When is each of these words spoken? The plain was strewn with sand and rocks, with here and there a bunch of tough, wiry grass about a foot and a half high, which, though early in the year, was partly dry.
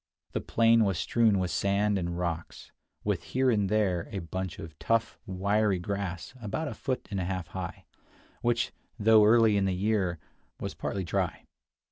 The 0.31 0.41
plain 0.41 0.83
was 0.83 0.97
strewn 0.97 1.37
with 1.37 1.51
sand 1.51 1.99
and 1.99 2.17
rocks, 2.17 2.71
with 3.03 3.21
here 3.21 3.51
and 3.51 3.69
there 3.69 4.09
a 4.11 4.17
bunch 4.17 4.57
of 4.57 4.79
tough, 4.79 5.19
wiry 5.27 5.77
grass 5.77 6.33
about 6.41 6.67
a 6.67 6.73
foot 6.73 7.07
and 7.11 7.19
a 7.19 7.23
half 7.25 7.49
high, 7.49 7.85
which, 8.41 8.71
though 8.97 9.23
early 9.25 9.57
in 9.57 9.65
the 9.65 9.75
year, 9.75 10.17
was 10.59 10.73
partly 10.73 11.03
dry. 11.03 11.45